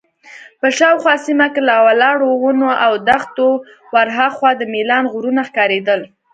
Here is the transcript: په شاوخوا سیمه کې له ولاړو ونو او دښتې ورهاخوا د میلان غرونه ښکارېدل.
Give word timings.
په 0.61 0.67
شاوخوا 0.77 1.15
سیمه 1.25 1.47
کې 1.53 1.61
له 1.69 1.75
ولاړو 1.87 2.29
ونو 2.43 2.69
او 2.85 2.93
دښتې 3.09 3.49
ورهاخوا 3.93 4.51
د 4.57 4.61
میلان 4.73 5.03
غرونه 5.13 5.41
ښکارېدل. 5.49 6.01